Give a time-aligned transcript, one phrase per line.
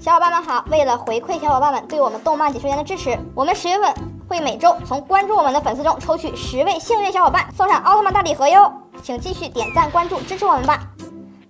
[0.00, 0.64] 小伙伴们好！
[0.70, 3.92] 为了回馈小伙伴们对我们动漫解说员的支持，我们十月份
[4.28, 8.72] 会每周从关注我们的粉丝中抽取十位幸运小伙伴，送上奥特曼大礼盒哟！
[9.02, 10.78] 请继续点赞关注支持我们吧！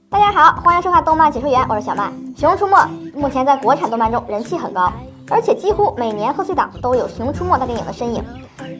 [0.08, 2.11] 大家好，欢迎收看动漫解说员，我是小曼。
[2.40, 2.74] 《熊出没》
[3.14, 4.90] 目前在国产动漫中人气很高，
[5.30, 8.24] 而且几乎每年贺岁档都有《熊出没》大电影的身影，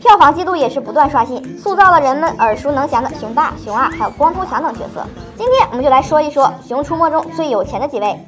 [0.01, 5.07] 票房记录也是不断刷新，塑造了人们耳熟能详的熊大、熊二还有光头强等角色。
[5.37, 8.19] 今天我们就来说一说《熊出没》中最有钱的几位，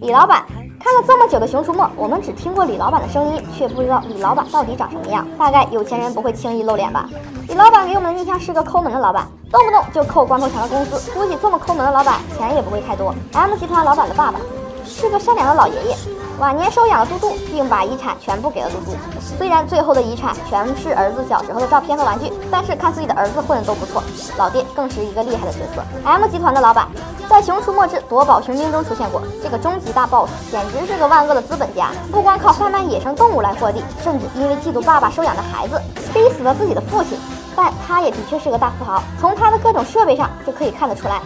[0.00, 0.42] 李老板。
[0.88, 5.28] 看了这么久的《熊出没》，我们只听过李老板的声音，却不知道李老板到底长什么样。
[5.36, 7.06] 大概有钱人不会轻易露脸吧？
[7.46, 11.10] 李老板给我们的印象是个抠门的老板，动不动就扣光头强的工资。
[11.10, 13.14] 估计这么抠门的老板，钱也不会太多。
[13.34, 14.40] M 集团老板的爸爸
[14.82, 15.96] 是个善良的老爷爷，
[16.38, 18.96] 晚年收养了嘟嘟，并把遗产全部给了嘟嘟。
[19.36, 24.02] 虽然最后的遗产全是儿子小时候的照片和玩具，但是看自己的儿子混的都不错，
[24.36, 25.82] 老爹更是一个厉害的角色。
[26.04, 26.86] M 集团的老板。
[27.28, 35.78] 在《熊出没之夺宝雄兵》中出现过，这个终极大 BOSS 简直是个万恶的资本家，不光靠贩卖野生动物来获利，甚至因为嫉妒爸爸收养的孩子，
[36.14, 37.18] 逼死了自己的父亲。
[37.54, 41.20] 但他也的确是个大富豪，从他的各种设备上就可以看得出来。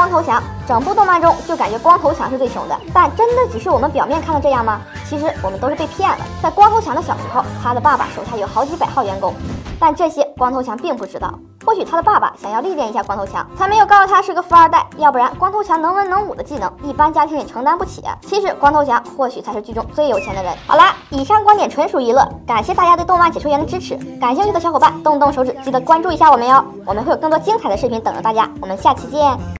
[0.00, 4.80] 光头强，整部动漫中就感觉光头强是最穷的，但真的只是我们表面看的这样吗？
[5.06, 6.16] 其实我们都是被骗了。
[6.42, 9.34] 在光头强的小时候，他的爸爸手下有好几百号员工，
[9.78, 11.30] 但这些光头强并不知道。
[11.66, 14.86] 或许他的爸爸想要历练一下光头强，才没有告诉他是个富二代。
[14.96, 18.02] 要不然，光头强能文能武的技能，一般家庭也承担不起。
[18.22, 20.50] 其实，光头强或许才是剧中最有钱的人。
[20.66, 23.96] 好啦，以上观点纯属娱乐，感谢大家对动漫解说员的支持。
[24.18, 26.64] 感兴趣的小伙伴，动动手指，记得关注一下我们哟。
[26.86, 28.48] 我们会有更多精彩的视频等着大家。
[28.62, 29.59] 我们下期见。